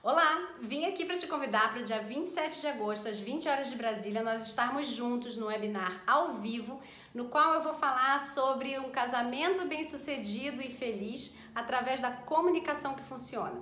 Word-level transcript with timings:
Olá, 0.00 0.46
vim 0.60 0.84
aqui 0.84 1.04
para 1.04 1.18
te 1.18 1.26
convidar 1.26 1.72
para 1.72 1.82
o 1.82 1.84
dia 1.84 1.98
27 1.98 2.60
de 2.60 2.68
agosto, 2.68 3.08
às 3.08 3.18
20 3.18 3.48
horas 3.48 3.68
de 3.68 3.74
Brasília, 3.74 4.22
nós 4.22 4.46
estarmos 4.46 4.86
juntos 4.86 5.36
no 5.36 5.46
webinar 5.46 6.04
ao 6.06 6.34
vivo, 6.34 6.80
no 7.12 7.24
qual 7.24 7.54
eu 7.54 7.62
vou 7.62 7.74
falar 7.74 8.20
sobre 8.20 8.78
um 8.78 8.90
casamento 8.90 9.66
bem-sucedido 9.66 10.62
e 10.62 10.68
feliz 10.68 11.34
através 11.52 12.00
da 12.00 12.12
comunicação 12.12 12.94
que 12.94 13.02
funciona. 13.02 13.60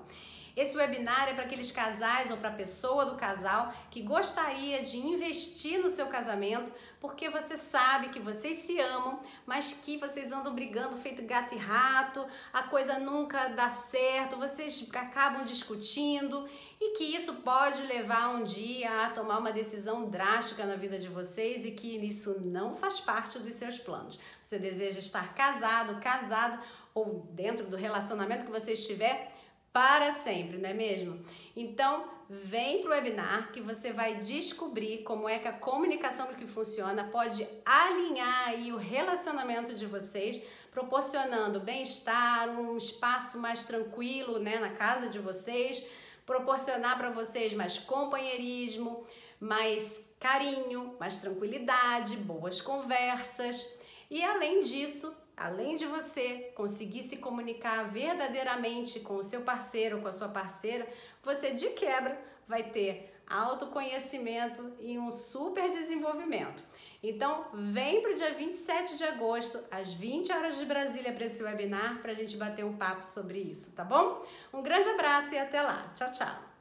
Esse 0.57 0.75
webinar 0.75 1.29
é 1.29 1.35
para 1.35 1.45
aqueles 1.45 1.71
casais 1.71 2.31
ou 2.31 2.39
para 2.39 2.49
a 2.49 2.55
pessoa 2.55 3.05
do 3.05 3.17
casal 3.17 3.75
que 3.91 4.01
gostaria 4.01 4.83
de 4.83 4.97
investir 4.97 5.79
no 5.83 5.91
seu 5.91 6.07
casamento, 6.07 6.73
porque 6.99 7.29
você 7.29 7.59
sabe 7.59 8.09
que 8.09 8.19
vocês 8.19 8.57
se 8.57 8.81
amam, 8.81 9.21
mas 9.45 9.75
que 9.75 9.99
vocês 9.99 10.33
andam 10.33 10.55
brigando 10.55 10.97
feito 10.97 11.23
gato 11.25 11.55
e 11.55 11.59
rato, 11.59 12.27
a 12.55 12.63
coisa 12.63 12.99
nunca 12.99 13.49
dá 13.49 13.69
certo, 13.69 14.39
vocês 14.39 14.89
acabam 14.95 15.45
discutindo 15.45 16.49
e 16.81 16.97
que 16.97 17.05
isso 17.05 17.35
pode 17.35 17.83
levar 17.83 18.31
um 18.31 18.43
dia 18.43 19.03
a 19.03 19.11
tomar 19.11 19.39
uma 19.39 19.53
decisão 19.53 20.09
drástica 20.09 20.65
na 20.65 20.77
vida 20.77 20.99
de 20.99 21.09
vocês 21.09 21.67
e 21.67 21.73
que 21.73 21.99
isso 21.99 22.41
não 22.41 22.75
faz 22.75 22.99
parte 22.99 23.39
dos 23.39 23.55
seus 23.55 23.77
planos. 23.77 24.19
Você 24.43 24.59
deseja 24.59 25.01
estar 25.01 25.35
casado, 25.35 26.01
casado 26.01 26.59
ou 26.95 27.29
dentro 27.33 27.67
do 27.67 27.77
relacionamento 27.77 28.47
que 28.47 28.51
você 28.51 28.73
estiver 28.73 29.37
para 29.77 30.11
sempre, 30.11 30.57
não 30.57 30.71
é 30.71 30.73
mesmo? 30.73 31.21
Então, 31.55 32.09
vem 32.31 32.81
para 32.81 32.89
o 32.89 32.95
webinar 32.95 33.53
que 33.53 33.61
você 33.61 33.93
vai 33.93 34.15
descobrir 34.15 35.03
como 35.03 35.29
é 35.29 35.39
que 35.39 35.47
a 35.47 35.53
comunicação 35.53 36.29
que 36.29 36.47
funciona 36.47 37.05
pode 37.05 37.47
alinhar 37.63 38.49
aí 38.49 38.73
o 38.73 38.79
relacionamento 38.79 39.75
de 39.75 39.85
vocês, 39.85 40.43
proporcionando 40.71 41.61
bem-estar, 41.61 42.49
um 42.59 42.79
espaço 42.79 43.39
mais 43.39 43.67
tranquilo, 43.67 44.39
né, 44.39 44.59
na 44.59 44.71
casa 44.71 45.11
de 45.11 45.19
vocês, 45.19 45.87
proporcionar 46.25 46.97
para 46.97 47.11
vocês 47.11 47.53
mais 47.53 47.79
companheirismo, 47.79 49.07
mais 49.39 50.11
carinho, 50.19 50.97
mais 50.99 51.21
tranquilidade, 51.21 52.17
boas 52.17 52.63
conversas. 52.63 53.79
E 54.11 54.25
além 54.25 54.63
disso, 54.63 55.15
além 55.37 55.77
de 55.77 55.87
você 55.87 56.53
conseguir 56.55 57.03
se 57.03 57.19
comunicar 57.19 57.85
verdadeiramente 57.85 59.01
com 59.01 59.17
o 59.17 59.23
seu 59.23 59.43
parceiro 59.43 60.01
com 60.01 60.09
a 60.09 60.13
sua 60.13 60.29
parceira, 60.29 60.89
você 61.23 61.51
de 61.51 61.69
quebra 61.71 62.19
vai 62.49 62.63
ter 62.63 63.13
autoconhecimento 63.29 64.73
e 64.81 64.99
um 64.99 65.11
super 65.11 65.69
desenvolvimento. 65.69 66.63
Então, 67.03 67.47
vem 67.53 68.01
para 68.01 68.13
o 68.13 68.15
dia 68.15 68.33
27 68.33 68.97
de 68.97 69.05
agosto, 69.05 69.59
às 69.71 69.93
20 69.93 70.33
horas 70.33 70.59
de 70.59 70.65
Brasília, 70.65 71.13
para 71.13 71.27
esse 71.27 71.43
webinar, 71.43 72.01
para 72.01 72.13
a 72.13 72.15
gente 72.15 72.37
bater 72.37 72.65
um 72.65 72.77
papo 72.77 73.05
sobre 73.05 73.39
isso, 73.39 73.75
tá 73.75 73.85
bom? 73.85 74.25
Um 74.53 74.63
grande 74.63 74.89
abraço 74.89 75.35
e 75.35 75.39
até 75.39 75.61
lá. 75.61 75.93
Tchau, 75.95 76.11
tchau! 76.13 76.56